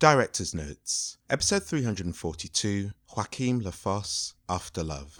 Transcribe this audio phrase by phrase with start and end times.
[0.00, 5.16] Director's Notes, Episode 342 Joachim Lafosse After Love.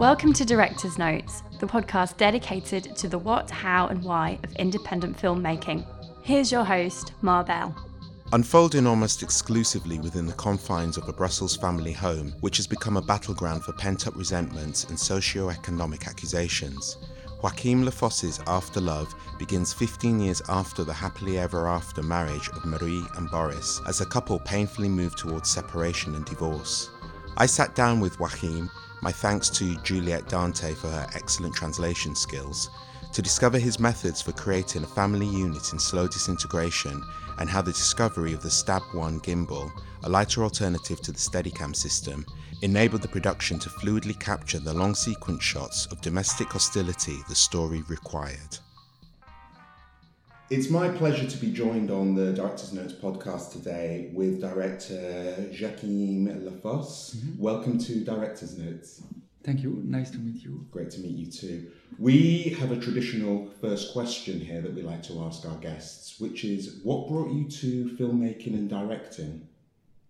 [0.00, 5.16] Welcome to Director's Notes, the podcast dedicated to the what, how, and why of independent
[5.16, 5.86] filmmaking.
[6.26, 7.72] Here's your host, Marbell.
[8.32, 13.00] Unfolding almost exclusively within the confines of a Brussels family home, which has become a
[13.02, 16.96] battleground for pent up resentments and socio economic accusations,
[17.44, 23.04] Joachim Lafosse's After Love begins 15 years after the happily ever after marriage of Marie
[23.14, 26.90] and Boris, as the couple painfully move towards separation and divorce.
[27.36, 28.68] I sat down with Joachim
[29.00, 32.70] my thanks to Juliette Dante for her excellent translation skills,
[33.16, 37.02] to discover his methods for creating a family unit in slow disintegration
[37.38, 39.72] and how the discovery of the Stab 1 gimbal,
[40.04, 42.26] a lighter alternative to the Steadicam system,
[42.60, 47.82] enabled the production to fluidly capture the long sequence shots of domestic hostility the story
[47.88, 48.58] required.
[50.50, 56.44] It's my pleasure to be joined on the Director's Notes podcast today with director Joachim
[56.44, 57.14] Lafosse.
[57.14, 57.42] Mm-hmm.
[57.42, 59.00] Welcome to Director's Notes.
[59.46, 59.80] Thank you.
[59.84, 60.66] Nice to meet you.
[60.72, 61.70] Great to meet you too.
[62.00, 66.44] We have a traditional first question here that we like to ask our guests, which
[66.44, 69.46] is what brought you to filmmaking and directing?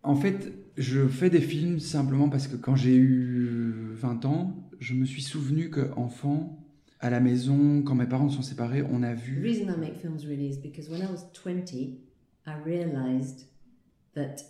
[0.03, 4.95] En fait, je fais des films simplement parce que quand j'ai eu 20 ans, je
[4.95, 6.59] me suis souvenu qu'enfant,
[7.01, 9.43] à la maison, quand mes parents sont séparés, on a vu.
[9.43, 11.99] The reason I make films really is because when I was 20,
[12.47, 13.49] I realized
[14.15, 14.41] that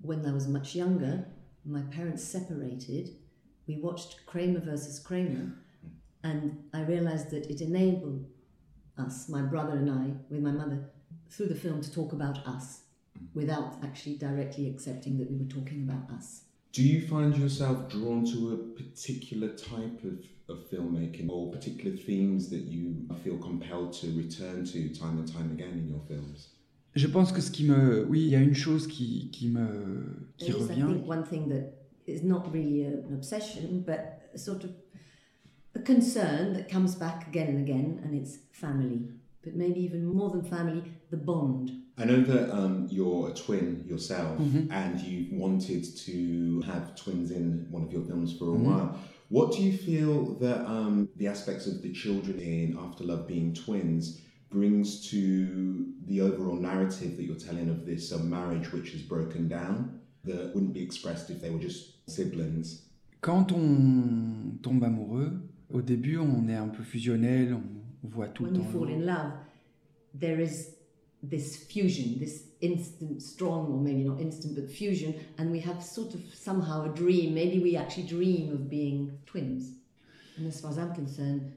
[0.00, 1.24] when I was much younger,
[1.64, 3.08] my parents separated.
[3.66, 5.52] We watched Kramer versus Kramer,
[6.22, 8.26] and I realized that it enabled
[8.96, 10.84] us, my brother and I, with my mother,
[11.30, 12.82] through the film to talk about us
[13.34, 16.42] without actually directly accepting that we were talking about us.
[16.72, 22.48] Do you find yourself drawn to a particular type of of filmmaking or particular themes
[22.50, 26.48] that you feel compelled to return to time and time again in your films?
[26.94, 30.28] Je pense que ce qui me, oui, il y a une chose qui qui me
[30.38, 30.78] qui There revient.
[30.78, 34.64] Is, I think one thing that is not really a, an obsession, but a sort
[34.64, 34.72] of
[35.74, 39.08] a concern that comes back again and again, and it's family.
[39.42, 41.70] But maybe even more than family, the bond.
[41.98, 44.70] I know that um, you're a twin yourself, Mhm.
[44.70, 48.64] and you've wanted to have twins in one of your films for a Mhm.
[48.64, 48.98] while.
[49.28, 53.52] What do you feel that um, the aspects of the children in After Love being
[53.54, 59.02] twins brings to the overall narrative that you're telling of this uh, marriage which has
[59.02, 62.82] broken down that wouldn't be expressed if they were just siblings?
[63.20, 65.32] Quand on tombe amoureux,
[65.72, 69.04] au début, on est un peu fusionnel, on voit tout when le you fall in
[69.04, 69.32] love,
[70.14, 70.76] there is
[71.22, 76.14] this fusion, this instant, strong, or maybe not instant, but fusion, and we have sort
[76.14, 77.34] of somehow a dream.
[77.34, 79.72] Maybe we actually dream of being twins.
[80.36, 81.52] And as far as I'm concerned,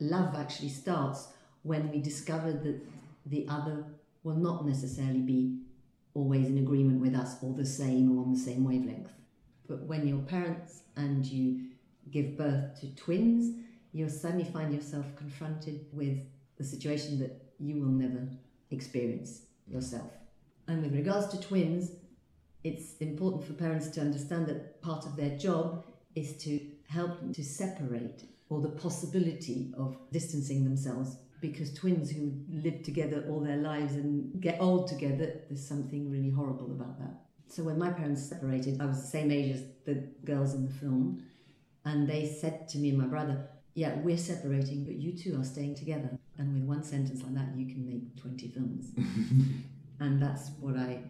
[0.00, 1.28] love actually starts
[1.62, 2.80] when we discover that
[3.26, 3.84] the other
[4.22, 5.58] will not necessarily be
[6.14, 9.10] always in agreement with us or the same or on the same wavelength.
[9.68, 11.70] But when you're parents and you
[12.10, 13.56] give birth to twins,
[13.92, 16.18] you'll suddenly find yourself confronted with
[16.56, 18.28] the situation that you will never
[18.70, 20.10] experience yourself.
[20.68, 21.90] And with regards to twins,
[22.62, 27.32] it's important for parents to understand that part of their job is to help them
[27.34, 31.16] to separate or the possibility of distancing themselves
[31.50, 36.30] because twins who live together all their lives and get old together, there's something really
[36.30, 37.14] horrible about that.
[37.48, 39.94] So when my parents separated, I was the same age as the
[40.24, 41.22] girls in the film,
[41.84, 45.44] and they said to me and my brother, Yeah, we're separating, but you two are
[45.44, 46.18] staying together.
[46.38, 48.86] And with one sentence like that, you can make 20 films.
[50.00, 51.02] and that's what I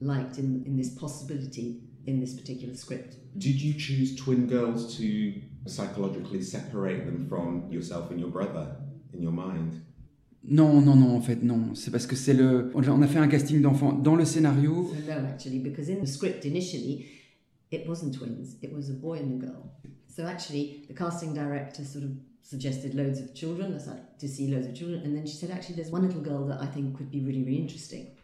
[0.00, 3.16] liked in, in this possibility in this particular script.
[3.38, 8.74] Did you choose twin girls to psychologically separate them from yourself and your brother
[9.14, 9.74] in your mind?
[10.44, 11.74] Non, non, non, en fait, non.
[11.74, 12.72] C'est parce que c'est le.
[12.74, 13.92] On a fait un casting d'enfants.
[13.92, 17.06] Dans le scénario, So no, actually, because in the script initially,
[17.70, 19.72] it wasn't twins; it was a boy and a girl.
[20.08, 22.10] So actually, the casting director sort of
[22.42, 23.72] suggested loads of children.
[23.72, 26.20] I like to see loads of children, and then she said, actually, there's one little
[26.20, 28.16] girl that I think could be really, really interesting.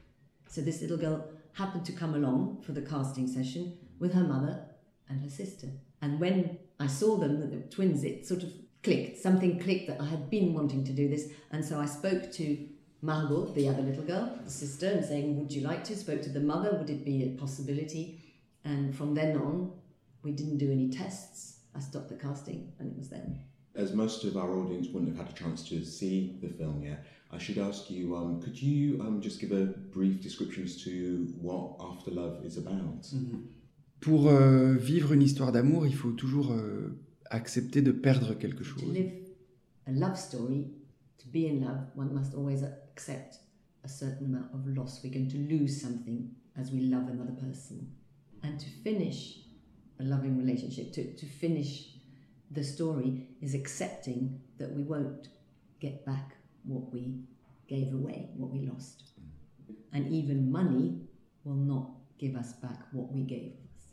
[0.49, 4.65] So this little girl happened to come along for the casting session with her mother
[5.09, 5.69] and her sister.
[6.03, 8.53] And when I saw them, that they were twins, it sort of
[8.83, 9.19] clicked.
[9.19, 11.29] Something clicked that I had been wanting to do this.
[11.51, 12.59] And so I spoke to
[13.03, 15.97] Margot, the other little girl, the sister, and saying, Would you like to?
[15.97, 18.21] Spoke to the mother, would it be a possibility?
[18.65, 19.73] And from then on,
[20.23, 21.61] we didn't do any tests.
[21.75, 23.39] I stopped the casting, and it was them.
[23.77, 27.05] As most of our audience wouldn't have had a chance to see the film yet,
[27.31, 31.29] I should ask you, um, could you um, just give a brief description as to
[31.41, 33.07] what After Love is about?
[33.15, 33.45] Mhm.
[34.01, 36.99] Pour euh, vivre une histoire d'amour, il faut toujours euh,
[37.31, 38.93] accepter de perdre quelque To chose.
[38.93, 39.13] live
[39.87, 40.67] a love story,
[41.19, 43.39] to be in love, one must always accept
[43.85, 45.01] a certain amount of loss.
[45.03, 47.91] We're going to lose something as we love another person.
[48.43, 49.39] And to finish
[49.99, 51.95] a loving relationship, to, to finish
[52.51, 55.29] the story, is accepting that we won't
[55.81, 57.21] get back what we
[57.67, 59.13] gave away, what we lost.
[59.21, 59.75] Mm.
[59.93, 61.01] And even money
[61.45, 63.93] will not give us back what we gave us.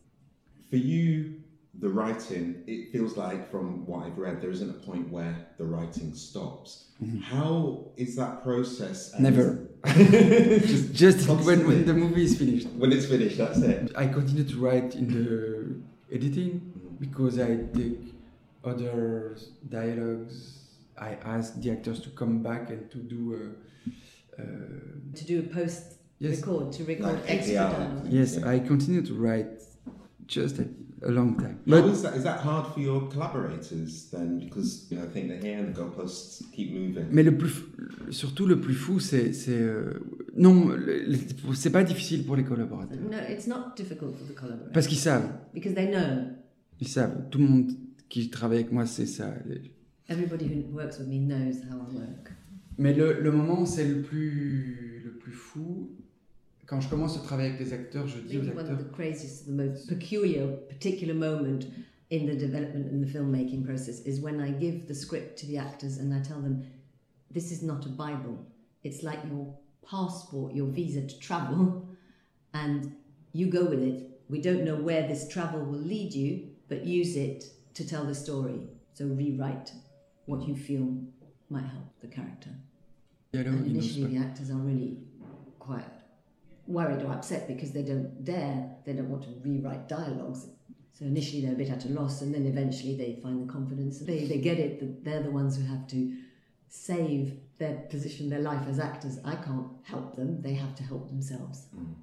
[0.69, 1.41] For you,
[1.79, 5.65] the writing, it feels like from what I've read, there isn't a point where the
[5.65, 6.85] writing stops.
[7.23, 9.13] How is that process?
[9.19, 9.67] Never.
[9.85, 12.67] just, Just when, when the movie is finished.
[12.69, 13.91] when it's finished, that's it.
[13.95, 15.07] I continue to write in
[16.09, 17.99] the editing because I take
[18.63, 19.37] other
[19.69, 20.61] dialogues.
[20.97, 24.41] I ask the actors to come back and to do a.
[24.41, 24.45] Uh,
[25.15, 25.83] To do a post
[26.19, 28.07] yes, record, to record Like extra dialogue.
[28.09, 28.49] yes, Yeah.
[28.49, 29.47] I continue to write
[30.27, 30.67] just a,
[31.05, 31.57] a long time.
[31.67, 32.15] How But is that?
[32.15, 34.39] Is that hard for your collaborators then?
[34.39, 37.05] Because you know, I think they're here and the goalposts keep moving.
[37.11, 37.53] Mais le plus,
[38.09, 39.99] surtout le plus fou, c'est, c'est euh,
[40.35, 40.69] non,
[41.53, 44.97] c'est pas difficile pour les collaborateurs No, it's not difficult for the collaborators parce qu'ils
[44.99, 46.27] savent, because they know.
[46.79, 47.29] ils savent.
[47.29, 47.71] Tout le monde
[48.09, 49.33] qui travaille avec moi, c'est ça.
[50.07, 52.31] Everybody who works with me knows how I work.
[52.77, 55.89] Mais le, le moment, c'est le plus, le plus fou.
[56.65, 58.91] Quand je commence à travailler avec les acteurs, je dis aux think one of the
[58.91, 61.65] craziest, the most peculiar, particular moment
[62.11, 65.57] in the development and the filmmaking process is when I give the script to the
[65.57, 66.65] actors and I tell them,
[67.31, 68.37] this is not a Bible.
[68.83, 69.53] It's like your
[69.87, 71.87] passport, your visa to travel,
[72.53, 72.95] and
[73.33, 74.21] you go with it.
[74.29, 77.45] We don't know where this travel will lead you, but use it
[77.75, 78.67] to tell the story.
[78.93, 79.71] So rewrite
[80.25, 80.97] what you feel
[81.49, 82.49] might help the character.
[83.33, 84.97] dialogue, And initially, the actors are really
[85.59, 85.83] quite
[86.67, 90.47] worried or upset because they don't dare, they don't want to rewrite dialogues.
[90.93, 93.99] So initially, they're a bit at a loss, and then eventually, they find the confidence.
[93.99, 96.15] They, they get it that they're the ones who have to
[96.69, 99.19] save their position, their life as actors.
[99.25, 101.67] I can't help them, they have to help themselves.
[101.75, 101.95] Mm.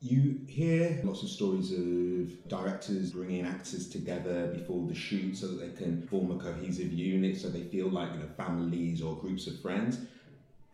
[0.00, 5.60] You hear lots of stories of directors bringing actors together before the shoot so that
[5.60, 9.46] they can form a cohesive unit, so they feel like you know families or groups
[9.46, 10.00] of friends.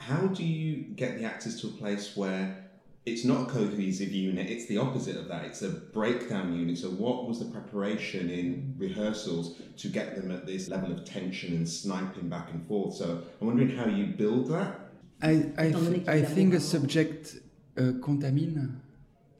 [0.00, 2.67] How do you get the actors to a place where
[3.08, 4.46] it's not a cohesive unit?
[4.50, 5.44] It's the opposite of that.
[5.44, 6.78] It's a breakdown unit.
[6.78, 11.50] So, what was the preparation in rehearsals to get them at this level of tension
[11.56, 12.94] and sniping back and forth?
[12.94, 14.72] So, I'm wondering how you build that.
[15.20, 17.36] I, I, th- I think a subject
[17.76, 18.80] uh, contamine,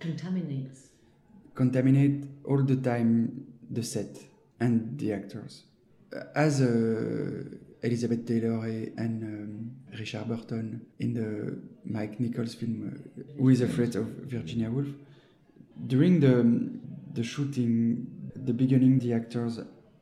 [0.00, 0.80] Contaminates.
[1.54, 4.16] contaminate all the time the set
[4.60, 5.64] and the actors.
[6.34, 7.44] As uh,
[7.82, 13.94] Elizabeth Taylor and um, Richard Burton in the Mike Nichols film uh, Who is Afraid
[13.96, 14.88] of Virginia Woolf,
[15.86, 16.70] during the,
[17.12, 19.60] the shooting, the beginning, the actors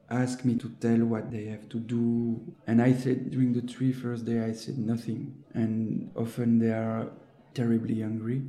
[0.09, 3.93] asked me to tell what they have to do, and I said during the three
[3.93, 7.11] first day I said nothing, and often they are
[7.55, 8.43] terribly hungry.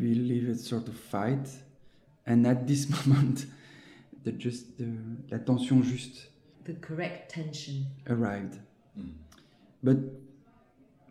[0.00, 1.48] We live a sort of fight,
[2.26, 3.46] and at this moment,
[4.24, 4.92] the just the,
[5.30, 6.28] la tension juste
[6.68, 7.86] The correct tension.
[8.08, 8.58] arrived.
[9.82, 9.96] But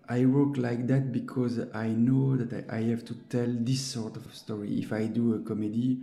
[0.07, 4.15] I work like that because I know that I, I have to tell this sort
[4.17, 4.79] of story.
[4.83, 5.97] If I do a comedy,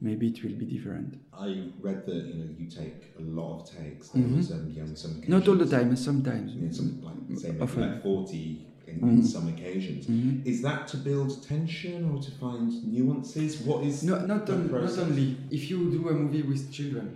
[0.00, 1.18] maybe it will be different.
[1.36, 1.48] I
[1.80, 4.10] read that you know you take a lot of takes.
[4.10, 4.36] There Mhm.
[4.36, 6.52] was um, yeah, some Not all the time, sometimes.
[6.54, 7.82] Yeah, some like say maybe Often.
[7.82, 8.44] like forty
[8.86, 9.10] in, Mhm.
[9.18, 10.06] in some occasions.
[10.06, 10.46] Mhm.
[10.46, 13.60] Is that to build tension or to find nuances?
[13.68, 15.36] What is No, not, on, not only.
[15.50, 17.08] If you do a movie with children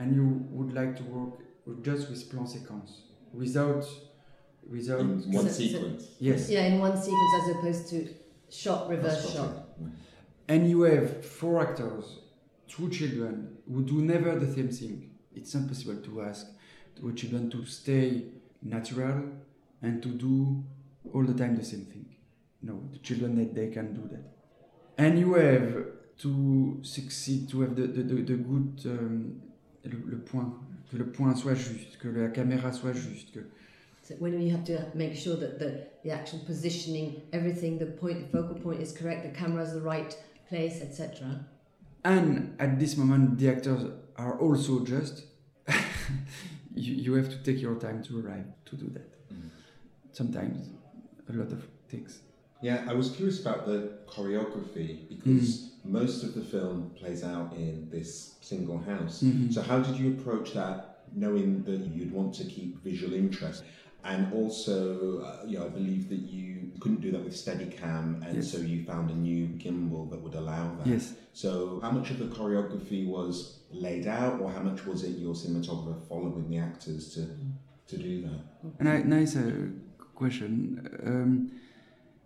[0.00, 2.90] and you would like to work with- just with plan séquence,
[3.32, 3.84] without,
[4.68, 6.16] without, in one So- so- sequence?
[6.18, 8.08] yes, Yeah, in one sequence as opposed to
[8.48, 9.54] shot, reverse That's shot.
[9.78, 9.90] what
[10.48, 12.18] and you have four actors,
[12.66, 15.10] two children who do never the same thing.
[15.34, 16.46] It's impossible to ask
[16.96, 18.24] two children to stay
[18.62, 19.18] natural
[19.82, 20.64] and to do
[21.12, 22.06] all the time the same thing.
[22.62, 24.24] No, the children that they can do that.
[24.98, 25.86] And you have
[26.18, 29.40] to succeed, to have the, the, the, the good, um,
[29.84, 30.52] le, le point,
[30.90, 33.40] que le point soit juste, que la caméra soit juste, que
[34.02, 38.32] So when you have to make sure that the, the actual positioning, everything, the point,
[38.32, 40.16] the focal point is correct, the camera's the right
[40.48, 41.44] place, etc.
[42.04, 43.82] and at this moment the actors
[44.16, 45.24] are also just
[46.74, 49.50] you, you have to take your time to arrive to do that Mhm.
[50.12, 50.70] sometimes
[51.28, 52.22] a lot of things
[52.62, 57.88] Yeah, I was curious about the choreography because most of the film plays out in
[57.90, 59.22] this single house.
[59.22, 59.52] Mhm.
[59.52, 63.64] So how did you approach that, knowing that you'd want to keep visual interest?
[64.04, 68.36] And also, uh, you know, I believe that you couldn't do that with Steadicam, and
[68.36, 68.50] Yes.
[68.52, 70.86] so you found a new gimbal that would allow that.
[70.86, 71.14] Yes.
[71.32, 75.34] So, how much of the choreography was laid out, or how much was it your
[75.34, 77.22] cinematographer following the actors to
[77.88, 78.40] to do that?
[78.80, 79.52] A ni- nice uh,
[80.14, 80.54] question.
[81.06, 81.50] Um,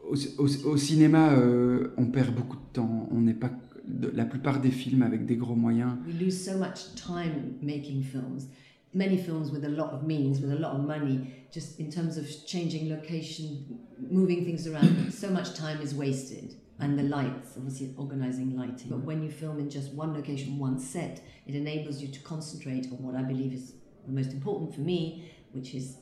[0.09, 3.09] au, au- au cinéma, euh, on perd beaucoup de temps.
[3.11, 3.51] On n'est pas
[3.87, 5.95] de- la plupart des films avec des gros moyens.
[6.07, 8.49] We lose so much time making films.
[8.95, 11.19] Many films with a lot of means, with a lot of money,
[11.53, 13.45] just in terms of changing location,
[14.11, 16.55] moving things around, so much time is wasted.
[16.81, 18.89] And the lights, obviously organizing lighting.
[18.91, 22.87] But when you film in just one location, one set, it enables you to concentrate
[22.91, 23.75] on what I believe is
[24.07, 25.97] the most important for me, which is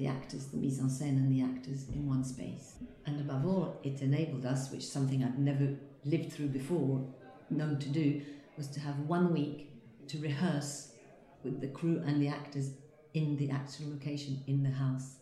[0.00, 2.76] the actors, the mise en scène, and the actors in one space.
[3.06, 5.74] And above all, it enabled us, which is something I'd never
[6.06, 7.04] lived through before,
[7.50, 8.22] known to do,
[8.56, 9.70] was to have one week
[10.08, 10.92] to rehearse
[11.44, 12.70] with the crew and the actors
[13.12, 15.16] in the actual location in the house.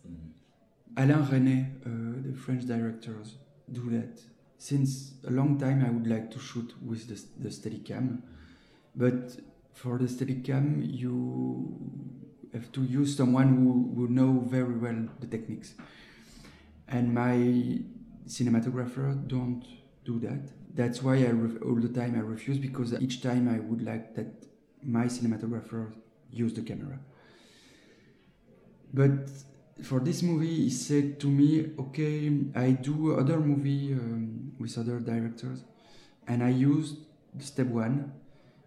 [0.97, 3.35] Alain Resnais, uh, the French directors,
[3.73, 4.20] do that.
[4.58, 8.23] Since a long time, I would like to shoot with the, the Steadicam,
[8.94, 9.37] but
[9.75, 12.07] for the Steadicam, you
[12.52, 15.74] have to use someone who, who know very well the techniques.
[16.88, 17.80] And my
[18.26, 19.64] cinematographer don't
[20.04, 20.50] do that.
[20.74, 24.14] That's why I ref- all the time I refuse because each time I would like
[24.14, 24.46] that
[24.82, 25.92] my cinematographer
[26.30, 26.98] use the camera.
[28.92, 29.30] But
[29.82, 34.98] for this movie, he said to me, "Okay, I do other movie um, with other
[35.00, 35.64] directors,
[36.26, 36.96] and I used
[37.38, 38.12] step one.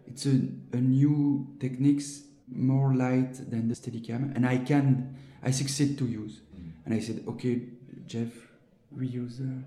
[0.06, 0.36] It's a,
[0.72, 2.22] a new techniques,
[2.54, 6.40] more light than the Steadicam, and I can, I succeed to use."
[6.84, 7.62] And I said, "Okay,
[8.06, 8.32] Jeff,
[8.90, 9.62] we use." Uh,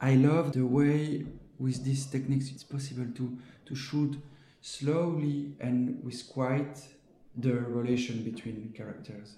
[0.00, 1.26] I love the way
[1.58, 4.16] with these techniques it's possible to to shoot
[4.60, 6.80] slowly and with quiet
[7.36, 9.36] the relation between characters.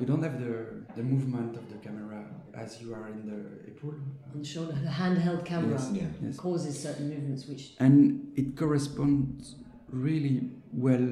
[0.00, 2.24] You don't have the, the movement of the camera
[2.54, 3.94] as you are in the April.
[4.34, 6.04] On shoulder, the handheld camera Yes, Yeah.
[6.22, 6.36] Yes.
[6.36, 9.56] causes certain movements which And it corresponds
[9.90, 11.06] really well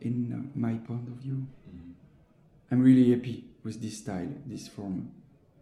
[0.00, 1.46] in uh, my point of view.
[2.70, 5.12] I'm really happy with this style, this form.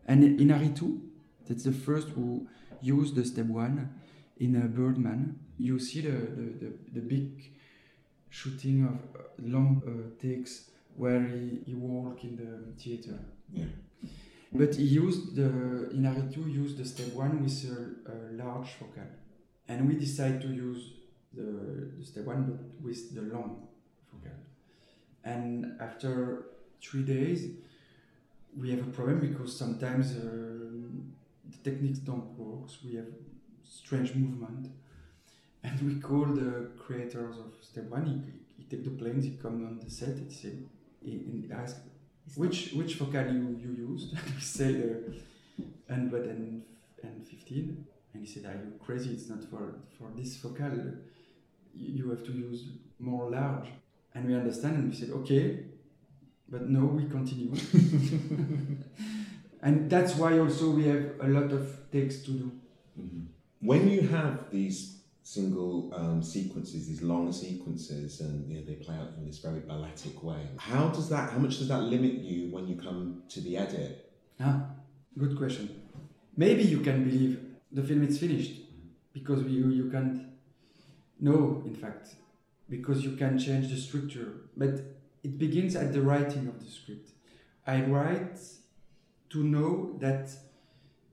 [0.07, 1.01] And in Inaritu,
[1.47, 2.47] that's the first who
[2.81, 3.91] used the step one
[4.39, 5.39] in a Birdman.
[5.59, 7.53] You see the, the, the, the big
[8.31, 13.19] shooting of uh, long uh, takes where he, he walk in the theater.
[13.53, 13.65] Yeah.
[14.53, 19.03] But he used the Inaritu used the step one with a, a large focal,
[19.69, 20.93] and we decided to use
[21.33, 23.67] the, the step one but with the long
[25.25, 26.45] And after
[26.83, 27.49] three days,
[28.57, 31.13] we have a problem because sometimes um
[31.51, 32.69] the techniques don't work.
[32.85, 33.07] We have
[33.63, 34.69] strange movement,
[35.63, 38.07] and we call the creators of step one.
[38.07, 38.17] He,
[38.57, 40.53] he take the planes, he come on the set, he say,
[41.03, 41.77] he, he ask
[42.37, 44.13] which which focal you, you used?
[44.35, 45.15] we say the
[45.89, 49.11] 115, and he said, "Are you crazy?
[49.13, 50.73] It's not for for this focal.
[51.75, 52.69] You have to use
[52.99, 53.69] more large."
[54.15, 55.65] And we understand, and we said, "Okay,
[56.49, 57.51] but no, we continue."
[59.63, 62.53] and that's why also we have a lot of takes to do.
[62.99, 63.27] Mhm.
[63.61, 68.95] When you have these single um, sequences, these long sequences, and you know, they play
[68.95, 71.33] out in this very balletic way, how does that?
[71.33, 74.13] How much does that limit you when you come to the edit?
[74.39, 74.67] Ah,
[75.19, 75.69] good question.
[76.37, 77.41] Maybe you can believe
[77.73, 78.61] the film is finished
[79.13, 80.21] because you, you can't
[81.21, 82.17] know, in fact,
[82.69, 84.33] because you can change the structure.
[84.57, 84.81] But
[85.23, 87.11] it begins at the writing of the script.
[87.67, 88.39] I write
[89.31, 90.31] to know that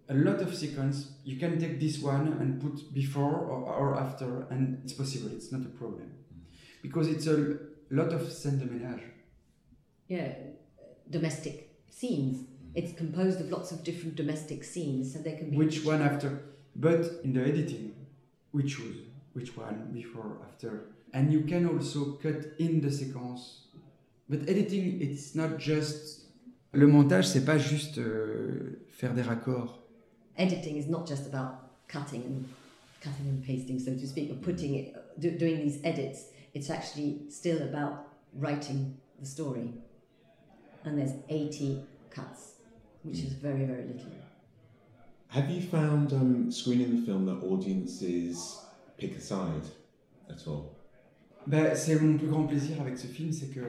[0.10, 4.48] a lot of sequence you can take this one and put before or, or after,
[4.50, 5.30] and it's possible.
[5.32, 6.12] It's not a problem
[6.82, 7.58] because it's a
[7.90, 9.04] lot of scène de ménage.
[10.08, 10.34] yeah,
[11.10, 12.38] domestic scenes.
[12.38, 12.72] Mm-hmm.
[12.76, 16.42] It's composed of lots of different domestic scenes, so they can be which one after
[16.76, 17.94] but in the editing
[18.54, 18.98] we choose
[19.34, 23.68] which one before after and you can also cut in the sequence
[24.30, 26.28] but editing it's not just
[26.74, 29.80] le montage c'est pas juste euh, faire des raccords
[30.38, 32.46] editing is not just about cutting and
[33.02, 36.26] cutting and pasting, so to speak, or putting it, do, doing these edits.
[36.54, 39.74] It's actually still about writing the story.
[40.86, 42.54] And there's 80 cuts,
[43.04, 44.12] which is very, very little.
[45.30, 48.60] Have you found um, screening the film that audiences
[48.98, 49.64] pick a side
[50.30, 50.76] at all?
[51.48, 53.62] Ben, c'est mon plus grand plaisir avec ce film c'est que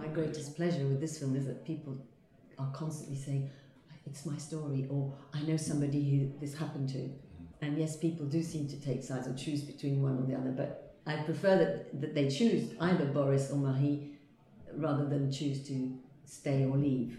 [0.00, 1.94] My greatest pleasure with this film is that people
[2.58, 3.48] are constantly saying,
[4.06, 7.08] "It's my story," or "I know somebody who this happened to."
[7.60, 10.52] And yes, people do seem to take sides or choose between one or the other,
[10.52, 14.12] but I prefer that, that they choose either Boris or Marie
[14.76, 17.18] rather than choose to stay or leave.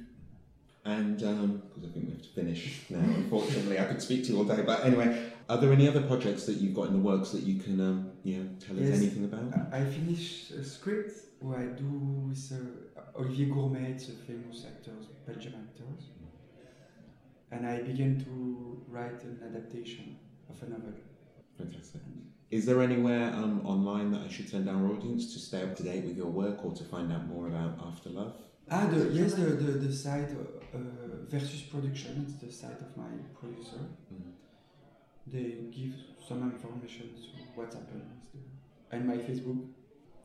[0.85, 4.31] And because um, I think we have to finish now, unfortunately, I could speak to
[4.31, 4.61] you all day.
[4.65, 7.59] But anyway, are there any other projects that you've got in the works that you
[7.59, 8.97] can, um, know, tell us Yes.
[9.01, 9.73] anything about?
[9.73, 11.89] I finish a script where I do
[12.27, 14.91] with uh, Olivier Gourmet, the famous actor,
[15.25, 15.83] Belgian actor.
[17.51, 20.17] And I began to write an adaptation
[20.49, 20.93] of a novel.
[21.57, 22.01] Fantastic.
[22.51, 25.83] Is there anywhere um, online that I should send our audience to stay up to
[25.83, 28.33] date with your work or to find out more about After Love?
[28.71, 30.29] Ah, the, yes, the, the, the site
[30.73, 30.77] uh,
[31.27, 33.09] Versus Production, it's the site of my
[33.39, 33.77] producer.
[34.13, 34.31] Mhm.
[35.27, 35.93] They give
[36.27, 38.09] some information to what's happened
[38.91, 39.67] and my Facebook.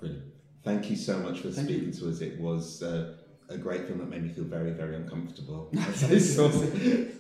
[0.01, 0.25] Brilliant.
[0.63, 2.21] Thank you so much for Thank speaking to us.
[2.21, 3.17] It was uh,
[3.49, 5.71] a great film that made me feel very, very uncomfortable.
[5.79, 7.15] as I saw it.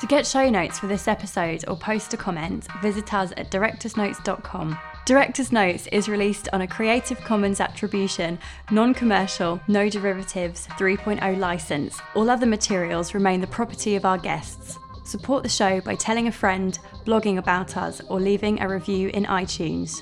[0.00, 4.78] To get show notes for this episode or post a comment, visit us at directorsnotes.com.
[5.06, 8.38] Director's Notes is released on a Creative Commons Attribution,
[8.70, 12.00] non commercial, no derivatives 3.0 license.
[12.14, 14.78] All other materials remain the property of our guests.
[15.04, 19.24] Support the show by telling a friend, blogging about us, or leaving a review in
[19.24, 20.00] iTunes.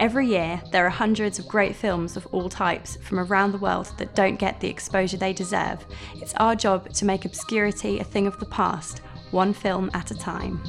[0.00, 3.92] Every year, there are hundreds of great films of all types from around the world
[3.98, 5.84] that don't get the exposure they deserve.
[6.16, 10.18] It's our job to make obscurity a thing of the past, one film at a
[10.18, 10.60] time.